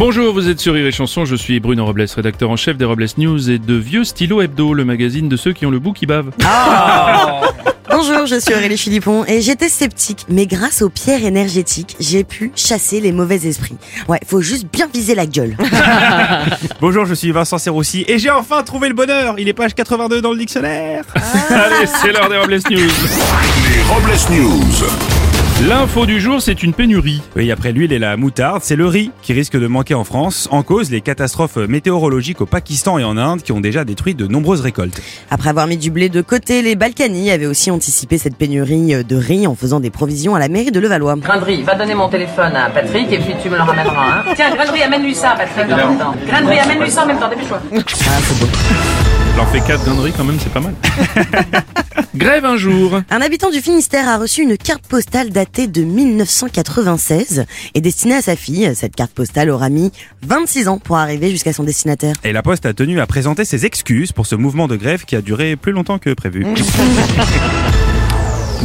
Bonjour, 0.00 0.32
vous 0.32 0.48
êtes 0.48 0.60
sur 0.60 0.72
Rire 0.72 0.86
et 0.86 0.92
Chanson, 0.92 1.26
je 1.26 1.36
suis 1.36 1.60
Bruno 1.60 1.84
Robles, 1.84 2.06
rédacteur 2.16 2.48
en 2.48 2.56
chef 2.56 2.78
des 2.78 2.86
Robles 2.86 3.06
News 3.18 3.50
et 3.50 3.58
de 3.58 3.74
Vieux 3.74 4.02
Stylo 4.02 4.40
Hebdo, 4.40 4.72
le 4.72 4.86
magazine 4.86 5.28
de 5.28 5.36
ceux 5.36 5.52
qui 5.52 5.66
ont 5.66 5.70
le 5.70 5.78
bout 5.78 5.92
qui 5.92 6.06
bave. 6.06 6.30
Bonjour, 7.90 8.24
je 8.24 8.40
suis 8.40 8.54
Aurélie 8.54 8.78
Philippon 8.78 9.26
et 9.26 9.42
j'étais 9.42 9.68
sceptique, 9.68 10.24
mais 10.30 10.46
grâce 10.46 10.80
aux 10.80 10.88
pierres 10.88 11.22
énergétiques, 11.22 11.96
j'ai 12.00 12.24
pu 12.24 12.50
chasser 12.56 12.98
les 13.00 13.12
mauvais 13.12 13.46
esprits. 13.46 13.76
Ouais, 14.08 14.20
faut 14.26 14.40
juste 14.40 14.68
bien 14.72 14.88
viser 14.90 15.14
la 15.14 15.26
gueule. 15.26 15.54
Bonjour, 16.80 17.04
je 17.04 17.12
suis 17.12 17.30
Vincent 17.30 17.58
Serroussi 17.58 18.06
et 18.08 18.18
j'ai 18.18 18.30
enfin 18.30 18.62
trouvé 18.62 18.88
le 18.88 18.94
bonheur. 18.94 19.34
Il 19.36 19.50
est 19.50 19.52
page 19.52 19.74
82 19.74 20.22
dans 20.22 20.32
le 20.32 20.38
dictionnaire. 20.38 21.04
Allez, 21.50 21.86
c'est 22.00 22.12
l'heure 22.12 22.30
des 22.30 22.38
Robles 22.38 22.60
News. 22.70 22.88
Les 23.68 23.82
Robles 23.82 24.18
News. 24.30 25.19
L'info 25.68 26.06
du 26.06 26.22
jour, 26.22 26.40
c'est 26.40 26.62
une 26.62 26.72
pénurie. 26.72 27.20
Oui, 27.36 27.52
après 27.52 27.72
l'huile 27.72 27.92
et 27.92 27.98
la 27.98 28.16
moutarde, 28.16 28.62
c'est 28.64 28.76
le 28.76 28.86
riz 28.86 29.10
qui 29.20 29.34
risque 29.34 29.58
de 29.58 29.66
manquer 29.66 29.92
en 29.92 30.04
France. 30.04 30.48
En 30.50 30.62
cause, 30.62 30.90
les 30.90 31.02
catastrophes 31.02 31.56
météorologiques 31.56 32.40
au 32.40 32.46
Pakistan 32.46 32.98
et 32.98 33.04
en 33.04 33.18
Inde 33.18 33.42
qui 33.42 33.52
ont 33.52 33.60
déjà 33.60 33.84
détruit 33.84 34.14
de 34.14 34.26
nombreuses 34.26 34.62
récoltes. 34.62 35.02
Après 35.30 35.50
avoir 35.50 35.66
mis 35.66 35.76
du 35.76 35.90
blé 35.90 36.08
de 36.08 36.22
côté, 36.22 36.62
les 36.62 36.76
Balkany 36.76 37.30
avaient 37.30 37.44
aussi 37.44 37.70
anticipé 37.70 38.16
cette 38.16 38.36
pénurie 38.36 39.04
de 39.04 39.16
riz 39.16 39.46
en 39.46 39.54
faisant 39.54 39.80
des 39.80 39.90
provisions 39.90 40.34
à 40.34 40.38
la 40.38 40.48
mairie 40.48 40.70
de 40.70 40.80
Levallois. 40.80 41.16
Grindery, 41.16 41.62
va 41.62 41.74
donner 41.74 41.94
mon 41.94 42.08
téléphone 42.08 42.56
à 42.56 42.70
Patrick 42.70 43.12
et 43.12 43.18
puis 43.18 43.34
tu 43.42 43.50
me 43.50 43.56
le 43.56 43.62
ramèneras. 43.62 44.20
Hein. 44.20 44.32
Tiens, 44.34 44.54
Grindery, 44.54 44.82
amène-lui 44.82 45.14
ça, 45.14 45.34
Patrick, 45.36 45.70
en 45.70 45.76
même 45.76 45.98
temps. 45.98 46.14
Grindery, 46.26 46.58
amène-lui 46.58 46.90
ça 46.90 47.02
en 47.02 47.06
même 47.06 47.18
temps, 47.18 47.28
dépêche-toi. 47.28 47.60
J'en 49.36 49.46
fais 49.46 49.60
4 49.60 49.84
dinneries 49.84 50.12
quand 50.16 50.24
même, 50.24 50.38
c'est 50.40 50.52
pas 50.52 50.60
mal. 50.60 50.74
Grève 52.20 52.44
un 52.44 52.58
jour. 52.58 53.00
Un 53.08 53.22
habitant 53.22 53.48
du 53.50 53.62
Finistère 53.62 54.06
a 54.06 54.18
reçu 54.18 54.42
une 54.42 54.58
carte 54.58 54.86
postale 54.86 55.30
datée 55.30 55.66
de 55.66 55.80
1996 55.80 57.46
et 57.74 57.80
destinée 57.80 58.16
à 58.16 58.20
sa 58.20 58.36
fille. 58.36 58.70
Cette 58.74 58.94
carte 58.94 59.12
postale 59.12 59.48
aura 59.48 59.70
mis 59.70 59.90
26 60.20 60.68
ans 60.68 60.78
pour 60.78 60.98
arriver 60.98 61.30
jusqu'à 61.30 61.54
son 61.54 61.64
destinataire. 61.64 62.16
Et 62.22 62.34
la 62.34 62.42
Poste 62.42 62.66
a 62.66 62.74
tenu 62.74 63.00
à 63.00 63.06
présenter 63.06 63.46
ses 63.46 63.64
excuses 63.64 64.12
pour 64.12 64.26
ce 64.26 64.34
mouvement 64.34 64.68
de 64.68 64.76
grève 64.76 65.06
qui 65.06 65.16
a 65.16 65.22
duré 65.22 65.56
plus 65.56 65.72
longtemps 65.72 65.98
que 65.98 66.12
prévu. 66.12 66.44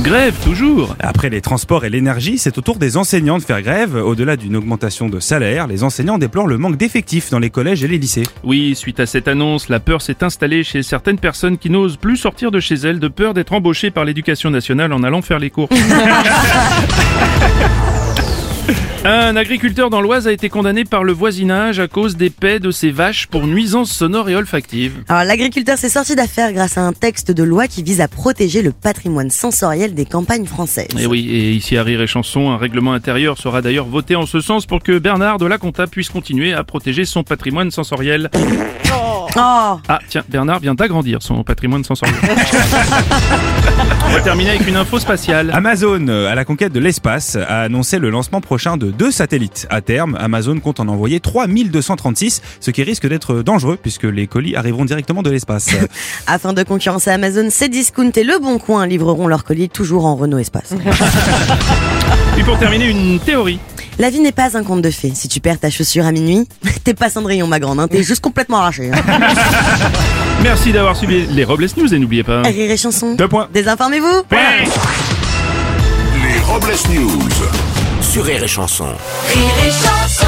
Grève 0.02 0.36
toujours. 0.44 0.94
Après 1.00 1.30
les 1.30 1.40
transports 1.40 1.86
et 1.86 1.90
l'énergie, 1.90 2.38
c'est 2.38 2.58
au 2.58 2.62
tour 2.62 2.76
des 2.76 2.98
enseignants 2.98 3.38
de 3.38 3.44
faire 3.44 3.62
grève. 3.62 3.96
Au-delà 3.96 4.36
d'une 4.36 4.58
augmentation 4.58 5.08
de 5.08 5.22
salaire, 5.22 5.68
les 5.68 5.84
enseignants 5.84 6.18
déplorent 6.18 6.48
le 6.48 6.58
manque 6.58 6.76
d'effectifs 6.76 7.30
dans 7.30 7.40
les 7.40 7.50
collèges 7.50 7.82
et 7.82 7.88
les 7.88 7.98
lycées. 7.98 8.26
Oui, 8.44 8.76
suite 8.76 9.00
à 9.00 9.06
cette 9.06 9.30
annonce, 9.30 9.70
la 9.70 9.80
peur 9.80 10.02
s'est 10.02 10.22
installée 10.22 10.66
chez 10.66 10.84
certaines 10.84 11.18
personnes 11.18 11.58
qui 11.58 11.70
n'osent 11.70 11.96
plus 11.96 12.18
sortir 12.18 12.52
de 12.52 12.60
chez 12.60 12.76
elles 12.76 13.00
de 13.00 13.08
peur 13.08 13.34
d'être 13.34 13.54
embauchées 13.54 13.90
par 13.90 14.04
l'éducation 14.04 14.50
nationale 14.50 14.92
en 14.92 15.02
allant 15.02 15.22
faire 15.22 15.40
les 15.40 15.50
courses. 15.50 15.72
Un 19.04 19.36
agriculteur 19.36 19.92
dans 19.92 20.02
l'Oise 20.02 20.28
a 20.28 20.32
été 20.32 20.50
condamné 20.50 20.84
par 20.84 21.04
le 21.04 21.14
voisinage 21.14 21.80
à 21.80 21.88
cause 21.88 22.18
des 22.18 22.32
paix 22.32 22.60
de 22.60 22.72
ses 22.72 22.90
vaches 22.90 23.28
pour 23.28 23.46
nuisances 23.46 23.92
sonores 23.92 24.30
et 24.30 24.36
olfactives. 24.36 25.04
Alors 25.08 25.24
l'agriculteur 25.24 25.78
s'est 25.78 25.90
sorti 25.90 26.16
d'affaire 26.16 26.52
grâce 26.54 26.80
à 26.80 26.82
un 26.82 26.94
texte 26.94 27.32
de 27.32 27.44
loi 27.44 27.68
qui 27.68 27.84
vise 27.84 28.02
à 28.02 28.08
protéger 28.08 28.64
le 28.64 28.72
patrimoine 28.72 29.30
sensoriel 29.30 29.94
des 29.94 30.06
campagnes 30.06 30.46
françaises. 30.46 30.88
Et 30.98 31.06
oui, 31.06 31.30
et 31.30 31.52
ici 31.52 31.78
à 31.78 31.84
Rire 31.84 32.02
et 32.02 32.08
Chanson, 32.08 32.50
un 32.50 32.58
règlement 32.58 32.94
intérieur 32.94 33.38
sera 33.38 33.62
d'ailleurs 33.62 33.86
voté 33.86 34.16
en 34.16 34.26
ce 34.26 34.40
sens 34.40 34.66
pour 34.66 34.82
que 34.82 34.98
Bernard 34.98 35.38
de 35.38 35.46
la 35.46 35.60
Compta 35.60 35.86
puisse 35.86 36.10
continuer 36.10 36.54
à 36.54 36.64
protéger 36.64 37.06
son 37.06 37.24
patrimoine 37.24 37.70
sensoriel. 37.70 38.32
Oh 39.38 39.80
Ah 39.88 40.00
tiens, 40.08 40.24
Bernard 40.30 40.60
vient 40.60 40.76
d'agrandir 40.76 41.22
son 41.22 41.44
patrimoine 41.44 41.84
sensoriel. 41.84 42.16
On 44.08 44.12
va 44.12 44.22
terminer 44.22 44.52
avec 44.52 44.68
une 44.68 44.78
info 44.78 44.98
spatiale. 45.00 45.52
Amazon, 45.54 46.08
euh, 46.08 46.32
à 46.32 46.36
la 46.36 46.46
conquête 46.46 46.72
de 46.72 46.80
l'espace, 46.80 47.36
a 47.36 47.62
annoncé 47.62 48.00
le 48.00 48.10
lancement 48.10 48.40
prochain 48.40 48.78
de 48.78 48.92
deux 48.92 49.12
satellites. 49.12 49.68
À 49.70 49.82
terme, 49.82 50.18
Amazon 50.20 50.60
compte 50.60 50.80
en 50.80 50.88
envoyer 50.88 51.20
3236, 51.20 52.42
ce 52.60 52.72
qui 52.72 52.84
risque 52.84 53.08
d'être 53.08 53.42
dangereux 53.42 53.78
puisque 53.82 54.04
les 54.04 54.28
colis 54.28 54.56
arriveront 54.56 54.86
directement 54.86 55.22
de 55.22 55.30
l'espace. 55.30 55.70
Afin 56.28 56.54
de 56.54 56.64
concurrencer 56.64 57.10
Amazon, 57.10 57.50
Cdiscount 57.50 58.12
et 58.16 58.24
Le 58.24 58.40
Bon 58.40 58.58
Coin 58.58 58.86
livreront 58.88 59.28
leurs 59.28 59.44
colis 59.44 59.70
toujours 59.70 60.06
en 60.06 60.16
Renault 60.16 60.38
Espace. 60.40 60.74
Puis 62.36 62.44
pour 62.44 62.58
terminer, 62.58 62.90
une 62.90 63.20
théorie. 63.20 63.60
La 63.98 64.10
vie 64.10 64.20
n'est 64.20 64.34
pas 64.34 64.58
un 64.58 64.64
conte 64.64 64.82
de 64.82 64.92
fées. 64.92 65.14
Si 65.16 65.30
tu 65.30 65.40
perds 65.40 65.60
ta 65.60 65.70
chaussure 65.70 66.06
à 66.06 66.12
minuit, 66.12 66.48
t'es 66.84 66.94
pas 66.94 67.10
Cendrillon 67.10 67.48
ma 67.48 67.60
grande, 67.60 67.80
hein, 67.80 67.88
t'es 67.88 68.04
juste 68.04 68.22
complètement 68.22 68.58
arraché. 68.58 68.92
Hein. 68.94 69.02
Merci 70.44 70.74
d'avoir 70.74 70.98
suivi 70.98 71.26
les 71.28 71.44
Robles 71.46 71.68
News 71.78 71.94
et 71.94 72.00
n'oubliez 72.00 72.24
pas... 72.24 72.42
Rire 72.42 72.72
et 72.72 72.78
chanson. 72.78 73.16
Deux 73.16 73.28
points. 73.28 73.48
Désinformez-vous 73.54 74.24
Ouais. 74.32 74.66
Les 76.24 76.40
Robles 76.42 76.74
News. 76.94 77.30
Sur 78.02 78.26
Rire 78.26 78.44
et 78.44 78.48
Chanson. 78.48 78.86
Rire 79.34 79.54
et 79.66 79.72
chanson 79.72 80.25